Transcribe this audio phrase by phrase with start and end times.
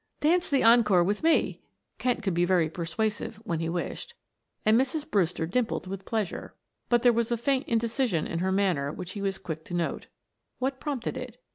[0.19, 1.61] "Dance the encore with me"
[1.99, 4.15] Kent could be very persuasive when he wished,
[4.65, 5.07] and Mrs.
[5.07, 6.55] Brewster dimpled with pleasure,
[6.89, 10.07] but there was a faint indecision in her manner which he was quick to note.
[10.57, 11.37] What prompted it?